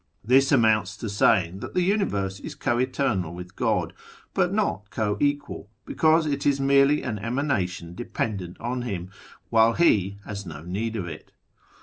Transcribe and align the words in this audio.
This 0.23 0.51
amounts 0.51 0.97
to 0.97 1.09
saying 1.09 1.59
that 1.59 1.75
the 1.75 1.83
Universe 1.83 2.39
is 2.39 2.55
co 2.55 2.79
eternal 2.79 3.35
with 3.35 3.55
God, 3.55 3.93
but 4.33 4.51
not 4.51 4.89
co 4.89 5.15
equal, 5.19 5.69
because 5.85 6.25
it 6.25 6.43
is 6.43 6.59
merely 6.59 7.03
an 7.03 7.19
Emanation 7.19 7.93
dependent 7.93 8.59
on 8.59 8.81
Him, 8.81 9.11
while 9.51 9.73
He 9.73 10.17
has 10.25 10.43
no 10.43 10.63
need 10.63 10.95
of 10.95 11.05
it. 11.07 11.31